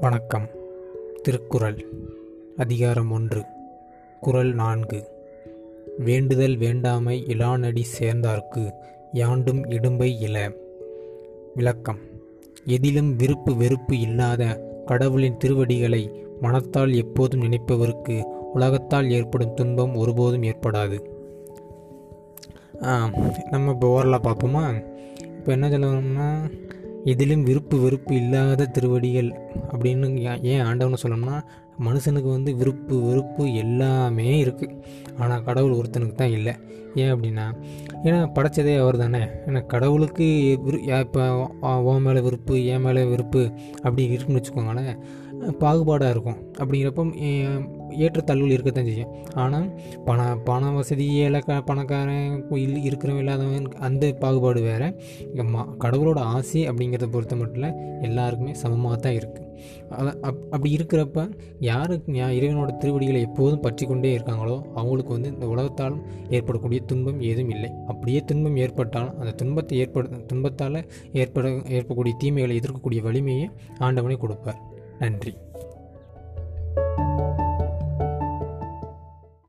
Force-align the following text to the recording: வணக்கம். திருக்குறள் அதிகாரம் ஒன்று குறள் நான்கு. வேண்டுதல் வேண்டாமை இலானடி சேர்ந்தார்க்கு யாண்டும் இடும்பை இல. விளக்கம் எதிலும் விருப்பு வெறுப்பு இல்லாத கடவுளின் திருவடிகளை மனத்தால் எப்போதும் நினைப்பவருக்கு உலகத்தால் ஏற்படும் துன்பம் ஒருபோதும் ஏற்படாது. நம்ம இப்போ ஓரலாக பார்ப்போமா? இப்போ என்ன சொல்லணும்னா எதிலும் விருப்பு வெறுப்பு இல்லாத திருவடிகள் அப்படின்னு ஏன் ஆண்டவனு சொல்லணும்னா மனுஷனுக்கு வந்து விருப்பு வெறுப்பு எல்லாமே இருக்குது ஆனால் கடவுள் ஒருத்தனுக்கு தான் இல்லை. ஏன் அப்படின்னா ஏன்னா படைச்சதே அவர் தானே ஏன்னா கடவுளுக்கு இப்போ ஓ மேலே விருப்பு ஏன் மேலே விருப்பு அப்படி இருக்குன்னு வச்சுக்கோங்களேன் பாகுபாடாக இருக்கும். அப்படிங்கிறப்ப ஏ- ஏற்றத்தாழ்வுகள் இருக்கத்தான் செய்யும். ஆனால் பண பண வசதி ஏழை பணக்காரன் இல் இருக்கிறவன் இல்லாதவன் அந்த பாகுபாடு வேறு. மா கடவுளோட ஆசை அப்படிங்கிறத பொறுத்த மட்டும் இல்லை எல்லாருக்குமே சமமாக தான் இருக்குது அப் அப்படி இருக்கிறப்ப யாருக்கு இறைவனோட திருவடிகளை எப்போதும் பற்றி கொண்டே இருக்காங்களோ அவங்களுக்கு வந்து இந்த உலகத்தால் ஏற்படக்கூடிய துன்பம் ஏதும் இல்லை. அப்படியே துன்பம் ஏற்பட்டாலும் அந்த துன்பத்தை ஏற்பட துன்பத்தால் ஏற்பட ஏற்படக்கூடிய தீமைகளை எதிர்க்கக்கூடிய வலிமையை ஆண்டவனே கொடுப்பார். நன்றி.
வணக்கம். 0.00 0.48
திருக்குறள் 1.22 1.78
அதிகாரம் 2.56 3.10
ஒன்று 3.10 3.44
குறள் 4.20 4.54
நான்கு. 4.54 5.08
வேண்டுதல் 5.98 6.56
வேண்டாமை 6.56 7.24
இலானடி 7.26 7.86
சேர்ந்தார்க்கு 7.98 8.72
யாண்டும் 9.12 9.64
இடும்பை 9.64 10.20
இல. 10.20 10.52
விளக்கம் 11.54 11.98
எதிலும் 12.64 13.16
விருப்பு 13.16 13.56
வெறுப்பு 13.56 13.98
இல்லாத 14.00 14.60
கடவுளின் 14.86 15.36
திருவடிகளை 15.36 16.02
மனத்தால் 16.40 16.92
எப்போதும் 16.92 17.42
நினைப்பவருக்கு 17.42 18.22
உலகத்தால் 18.54 19.10
ஏற்படும் 19.10 19.54
துன்பம் 19.54 19.94
ஒருபோதும் 19.94 20.42
ஏற்படாது. 20.42 20.98
நம்ம 23.50 23.70
இப்போ 23.70 23.88
ஓரலாக 23.88 24.30
பார்ப்போமா? 24.30 24.84
இப்போ 25.20 25.52
என்ன 25.52 25.68
சொல்லணும்னா 25.68 26.28
எதிலும் 27.04 27.42
விருப்பு 27.42 27.80
வெறுப்பு 27.80 28.14
இல்லாத 28.14 28.66
திருவடிகள் 28.66 29.30
அப்படின்னு 29.70 30.42
ஏன் 30.42 30.64
ஆண்டவனு 30.64 30.94
சொல்லணும்னா 31.02 31.42
மனுஷனுக்கு 31.84 32.30
வந்து 32.30 32.54
விருப்பு 32.54 33.02
வெறுப்பு 33.02 33.54
எல்லாமே 33.54 34.44
இருக்குது 34.44 34.82
ஆனால் 35.18 35.42
கடவுள் 35.42 35.72
ஒருத்தனுக்கு 35.72 36.12
தான் 36.12 36.28
இல்லை. 36.28 36.54
ஏன் 36.94 37.14
அப்படின்னா 37.14 37.44
ஏன்னா 38.02 38.32
படைச்சதே 38.34 38.78
அவர் 38.78 38.96
தானே 38.96 39.18
ஏன்னா 39.18 39.66
கடவுளுக்கு 39.66 40.50
இப்போ 41.00 41.50
ஓ 41.60 41.98
மேலே 41.98 42.20
விருப்பு 42.20 42.64
ஏன் 42.64 42.80
மேலே 42.80 43.04
விருப்பு 43.04 43.50
அப்படி 43.74 44.04
இருக்குன்னு 44.04 44.40
வச்சுக்கோங்களேன் 44.40 44.98
பாகுபாடாக 45.60 46.10
இருக்கும். 46.10 46.52
அப்படிங்கிறப்ப 46.58 47.22
ஏ- 47.22 47.77
ஏற்றத்தாழ்வுகள் 48.04 48.54
இருக்கத்தான் 48.56 48.88
செய்யும். 48.90 49.12
ஆனால் 49.42 49.68
பண 50.04 50.28
பண 50.48 50.70
வசதி 50.78 51.06
ஏழை 51.24 51.40
பணக்காரன் 51.70 52.38
இல் 52.64 52.78
இருக்கிறவன் 52.88 53.22
இல்லாதவன் 53.24 53.68
அந்த 53.88 54.12
பாகுபாடு 54.22 54.62
வேறு. 54.68 54.88
மா 55.54 55.62
கடவுளோட 55.84 56.20
ஆசை 56.36 56.62
அப்படிங்கிறத 56.70 57.08
பொறுத்த 57.16 57.36
மட்டும் 57.36 57.60
இல்லை 57.60 57.70
எல்லாருக்குமே 58.08 58.54
சமமாக 58.62 58.96
தான் 59.04 59.18
இருக்குது 59.20 59.46
அப் 60.28 60.40
அப்படி 60.54 60.70
இருக்கிறப்ப 60.76 61.22
யாருக்கு 61.68 62.12
இறைவனோட 62.38 62.70
திருவடிகளை 62.82 63.20
எப்போதும் 63.28 63.62
பற்றி 63.66 63.84
கொண்டே 63.86 64.10
இருக்காங்களோ 64.18 64.56
அவங்களுக்கு 64.74 65.12
வந்து 65.16 65.32
இந்த 65.34 65.46
உலகத்தால் 65.54 65.96
ஏற்படக்கூடிய 66.30 66.80
துன்பம் 66.90 67.20
ஏதும் 67.30 67.50
இல்லை. 67.54 67.70
அப்படியே 67.92 68.20
துன்பம் 68.30 68.58
ஏற்பட்டாலும் 68.64 69.18
அந்த 69.18 69.32
துன்பத்தை 69.42 69.78
ஏற்பட 69.78 70.22
துன்பத்தால் 70.32 70.80
ஏற்பட 71.22 71.48
ஏற்படக்கூடிய 71.48 72.14
தீமைகளை 72.24 72.56
எதிர்க்கக்கூடிய 72.60 73.02
வலிமையை 73.08 73.48
ஆண்டவனே 73.78 74.18
கொடுப்பார். 74.24 74.60
நன்றி. 75.02 75.32